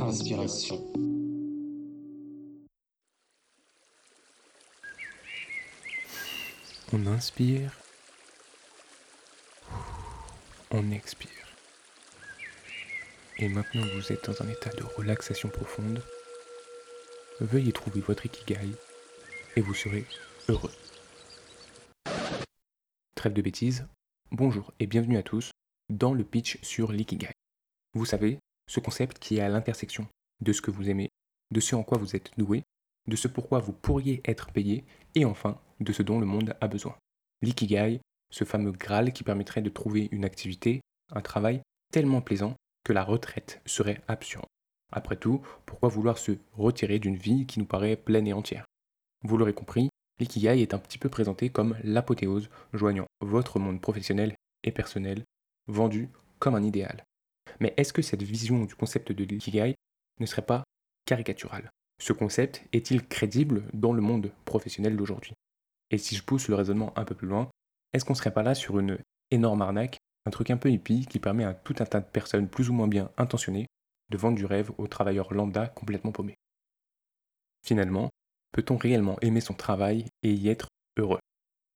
Inspiration. 0.00 0.92
On 6.92 7.06
inspire. 7.06 7.72
On 10.70 10.90
expire. 10.92 11.30
Et 13.38 13.48
maintenant 13.48 13.84
vous 13.94 14.12
êtes 14.12 14.24
dans 14.24 14.40
un 14.42 14.48
état 14.48 14.70
de 14.70 14.84
relaxation 14.96 15.48
profonde, 15.48 16.02
veuillez 17.40 17.72
trouver 17.72 18.00
votre 18.00 18.26
ikigai 18.26 18.70
et 19.56 19.60
vous 19.60 19.74
serez 19.74 20.04
heureux. 20.48 20.72
Trêve 23.14 23.32
de 23.32 23.42
bêtises, 23.42 23.86
bonjour 24.30 24.72
et 24.78 24.86
bienvenue 24.86 25.18
à 25.18 25.22
tous 25.22 25.50
dans 25.88 26.14
le 26.14 26.24
pitch 26.24 26.58
sur 26.62 26.92
l'ikigai. 26.92 27.32
Vous 27.94 28.04
savez, 28.04 28.38
ce 28.68 28.78
concept 28.78 29.18
qui 29.18 29.38
est 29.38 29.40
à 29.40 29.48
l'intersection 29.48 30.06
de 30.40 30.52
ce 30.52 30.62
que 30.62 30.70
vous 30.70 30.88
aimez, 30.88 31.08
de 31.50 31.58
ce 31.58 31.74
en 31.74 31.82
quoi 31.82 31.98
vous 31.98 32.14
êtes 32.14 32.30
doué, 32.38 32.62
de 33.08 33.16
ce 33.16 33.26
pourquoi 33.26 33.58
vous 33.58 33.72
pourriez 33.72 34.20
être 34.24 34.52
payé, 34.52 34.84
et 35.14 35.24
enfin 35.24 35.60
de 35.80 35.92
ce 35.92 36.02
dont 36.02 36.20
le 36.20 36.26
monde 36.26 36.54
a 36.60 36.68
besoin. 36.68 36.96
L'ikigai, 37.42 38.00
ce 38.30 38.44
fameux 38.44 38.72
Graal 38.72 39.12
qui 39.12 39.24
permettrait 39.24 39.62
de 39.62 39.70
trouver 39.70 40.08
une 40.12 40.24
activité, 40.24 40.80
un 41.12 41.22
travail 41.22 41.62
tellement 41.92 42.20
plaisant 42.20 42.54
que 42.84 42.92
la 42.92 43.02
retraite 43.02 43.60
serait 43.64 44.02
absurde. 44.06 44.46
Après 44.92 45.16
tout, 45.16 45.42
pourquoi 45.66 45.88
vouloir 45.88 46.18
se 46.18 46.32
retirer 46.52 46.98
d'une 46.98 47.16
vie 47.16 47.46
qui 47.46 47.58
nous 47.58 47.66
paraît 47.66 47.96
pleine 47.96 48.26
et 48.26 48.32
entière? 48.32 48.64
Vous 49.24 49.36
l'aurez 49.36 49.54
compris, 49.54 49.88
l'ikigai 50.20 50.60
est 50.60 50.74
un 50.74 50.78
petit 50.78 50.98
peu 50.98 51.08
présenté 51.08 51.50
comme 51.50 51.76
l'apothéose 51.82 52.50
joignant 52.72 53.06
votre 53.20 53.58
monde 53.58 53.80
professionnel 53.80 54.34
et 54.64 54.72
personnel, 54.72 55.24
vendu 55.66 56.08
comme 56.38 56.54
un 56.54 56.62
idéal. 56.62 57.04
Mais 57.60 57.74
est-ce 57.76 57.92
que 57.92 58.02
cette 58.02 58.22
vision 58.22 58.64
du 58.64 58.74
concept 58.74 59.12
de 59.12 59.24
l'ikigai 59.24 59.74
ne 60.20 60.26
serait 60.26 60.42
pas 60.42 60.64
caricaturale? 61.06 61.70
Ce 62.00 62.12
concept 62.12 62.62
est-il 62.72 63.06
crédible 63.06 63.64
dans 63.72 63.92
le 63.92 64.00
monde 64.00 64.32
professionnel 64.44 64.96
d'aujourd'hui? 64.96 65.32
Et 65.90 65.98
si 65.98 66.14
je 66.14 66.22
pousse 66.22 66.48
le 66.48 66.54
raisonnement 66.54 66.96
un 66.96 67.04
peu 67.04 67.14
plus 67.14 67.26
loin, 67.26 67.50
est-ce 67.92 68.04
qu'on 68.04 68.14
serait 68.14 68.32
pas 68.32 68.42
là 68.42 68.54
sur 68.54 68.78
une 68.78 68.98
énorme 69.30 69.62
arnaque, 69.62 69.98
un 70.26 70.30
truc 70.30 70.50
un 70.50 70.56
peu 70.56 70.70
hippie 70.70 71.06
qui 71.06 71.18
permet 71.18 71.44
à 71.44 71.54
tout 71.54 71.74
un 71.80 71.86
tas 71.86 72.00
de 72.00 72.06
personnes 72.06 72.48
plus 72.48 72.70
ou 72.70 72.72
moins 72.72 72.88
bien 72.88 73.10
intentionnées 73.16 73.66
de 74.10 74.16
vendre 74.16 74.36
du 74.36 74.46
rêve 74.46 74.70
aux 74.78 74.86
travailleurs 74.86 75.32
lambda 75.32 75.66
complètement 75.68 76.12
paumés? 76.12 76.36
Finalement, 77.66 78.10
peut-on 78.52 78.76
réellement 78.76 79.18
aimer 79.20 79.40
son 79.40 79.54
travail 79.54 80.06
et 80.22 80.32
y 80.32 80.48
être 80.48 80.68
heureux? 80.96 81.20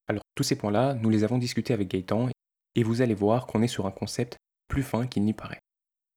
Alors 0.08 0.22
tous 0.34 0.44
ces 0.44 0.56
points-là, 0.56 0.94
nous 0.94 1.11
les 1.11 1.24
avons 1.24 1.39
discutés 1.39 1.74
avec 1.74 1.89
Gaëtan 1.89 2.28
et 2.74 2.83
vous 2.83 3.02
allez 3.02 3.14
voir 3.14 3.46
qu'on 3.46 3.62
est 3.62 3.69
sur 3.69 3.86
un 3.86 3.91
concept 3.91 4.36
plus 4.69 4.83
fin 4.83 5.06
qu'il 5.06 5.24
n'y 5.24 5.34
paraît. 5.34 5.61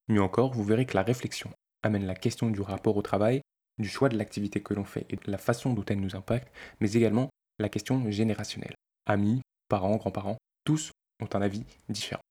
Mieux 0.08 0.22
encore, 0.22 0.54
vous 0.54 0.64
verrez 0.64 0.86
que 0.86 0.96
la 0.96 1.04
réflexion 1.04 1.52
amène 1.84 2.06
la 2.06 2.16
question 2.16 2.50
du 2.50 2.62
rapport 2.62 2.98
au 2.98 3.02
travail, 3.02 3.42
du 3.78 3.90
choix 3.90 4.10
de 4.10 4.18
l'activité 4.18 4.62
que 4.62 4.74
l'on 4.74 4.86
fait 4.86 5.06
et 5.10 5.16
de 5.16 5.32
la 5.32 5.38
façon 5.38 5.74
dont 5.74 5.86
elle 5.86 6.00
nous 6.00 6.16
impacte, 6.16 6.52
mais 6.80 6.94
également 6.94 7.30
la 7.60 7.70
question 7.70 8.10
générationnelle. 8.12 8.76
Amis, 9.06 9.42
parents, 9.68 9.98
grands-parents, 9.98 10.38
tous 10.64 10.92
ont 11.22 11.30
un 11.34 11.42
avis 11.42 11.64
différent. 11.90 12.22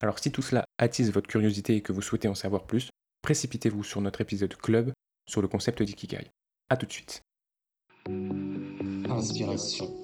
Alors 0.00 0.18
si 0.18 0.30
tout 0.30 0.42
cela 0.42 0.64
attise 0.78 1.12
votre 1.12 1.28
curiosité 1.28 1.76
et 1.76 1.82
que 1.82 1.92
vous 1.92 2.02
souhaitez 2.02 2.28
en 2.28 2.34
savoir 2.34 2.66
plus, 2.66 2.90
précipitez-vous 3.22 3.84
sur 3.84 4.00
notre 4.00 4.20
épisode 4.20 4.54
club 4.56 4.92
sur 5.28 5.40
le 5.40 5.48
concept 5.48 5.82
d'Ikigai. 5.82 6.30
A 6.68 6.76
tout 6.76 6.86
de 6.86 6.92
suite. 6.92 7.22
Inspiration. 9.08 10.03